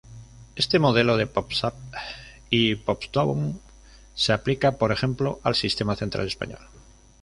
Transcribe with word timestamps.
Este 0.61 0.79
modelo 0.79 1.15
de 1.15 1.27
"pops-up" 1.27 1.75
y 2.49 2.73
"pops-down" 2.73 3.61
se 4.15 4.33
aplica 4.33 4.71
por 4.79 4.91
ejemplo 4.91 5.39
al 5.43 5.53
Sistema 5.53 5.95
Central 5.95 6.25
español. 6.25 6.65